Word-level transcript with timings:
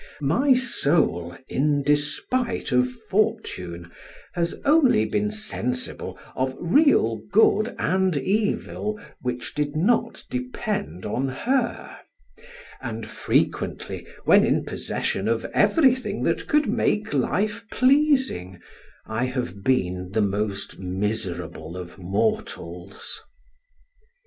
My 0.23 0.53
soul, 0.53 1.37
in 1.47 1.83
despite 1.83 2.71
of 2.71 2.89
fortune, 2.91 3.91
has 4.33 4.55
only 4.65 5.05
been 5.05 5.29
sensible 5.29 6.17
of 6.35 6.57
real 6.59 7.21
good 7.31 7.75
and 7.77 8.17
evil, 8.17 8.99
which 9.21 9.53
did 9.53 9.75
not 9.75 10.23
depend 10.27 11.05
on 11.05 11.27
her; 11.27 11.99
and 12.81 13.05
frequently, 13.05 14.07
when 14.25 14.43
in 14.43 14.65
possession 14.65 15.27
of 15.27 15.45
everything 15.53 16.23
that 16.23 16.47
could 16.47 16.65
make 16.67 17.13
life 17.13 17.63
pleasing, 17.71 18.59
I 19.05 19.25
have 19.25 19.63
been 19.63 20.09
the 20.13 20.21
most 20.21 20.79
miserable 20.79 21.77
of 21.77 21.99
mortals. 21.99 23.21